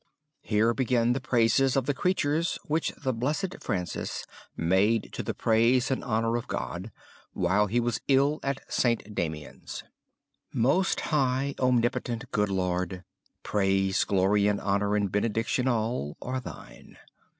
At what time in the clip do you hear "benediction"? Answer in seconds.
15.11-15.67